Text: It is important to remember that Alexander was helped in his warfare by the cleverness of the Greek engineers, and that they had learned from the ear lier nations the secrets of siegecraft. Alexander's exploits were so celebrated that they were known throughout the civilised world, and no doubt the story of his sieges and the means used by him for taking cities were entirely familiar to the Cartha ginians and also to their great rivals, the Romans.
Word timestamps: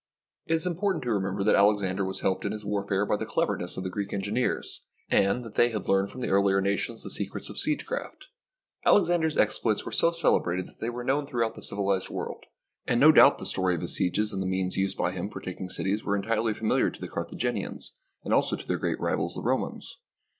It 0.47 0.55
is 0.55 0.65
important 0.65 1.03
to 1.03 1.13
remember 1.13 1.43
that 1.43 1.53
Alexander 1.53 2.03
was 2.03 2.21
helped 2.21 2.43
in 2.43 2.53
his 2.53 2.65
warfare 2.65 3.05
by 3.05 3.17
the 3.17 3.25
cleverness 3.27 3.77
of 3.77 3.83
the 3.83 3.89
Greek 3.91 4.11
engineers, 4.13 4.83
and 5.11 5.43
that 5.45 5.53
they 5.53 5.69
had 5.69 5.87
learned 5.87 6.09
from 6.09 6.21
the 6.21 6.27
ear 6.29 6.41
lier 6.41 6.59
nations 6.59 7.03
the 7.03 7.11
secrets 7.11 7.51
of 7.51 7.57
siegecraft. 7.59 8.25
Alexander's 8.83 9.37
exploits 9.37 9.85
were 9.85 9.91
so 9.91 10.11
celebrated 10.11 10.65
that 10.65 10.79
they 10.79 10.89
were 10.89 11.03
known 11.03 11.27
throughout 11.27 11.53
the 11.53 11.61
civilised 11.61 12.09
world, 12.09 12.45
and 12.87 12.99
no 12.99 13.11
doubt 13.11 13.37
the 13.37 13.45
story 13.45 13.75
of 13.75 13.81
his 13.81 13.95
sieges 13.95 14.33
and 14.33 14.41
the 14.41 14.47
means 14.47 14.75
used 14.75 14.97
by 14.97 15.11
him 15.11 15.29
for 15.29 15.39
taking 15.39 15.69
cities 15.69 16.03
were 16.03 16.15
entirely 16.15 16.55
familiar 16.55 16.89
to 16.89 16.99
the 16.99 17.07
Cartha 17.07 17.35
ginians 17.35 17.91
and 18.23 18.33
also 18.33 18.55
to 18.55 18.67
their 18.67 18.79
great 18.79 18.99
rivals, 18.99 19.35
the 19.35 19.41
Romans. 19.43 19.99